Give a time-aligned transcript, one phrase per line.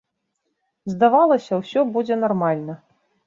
[0.93, 2.73] Здавалася, усё будзе нармальна.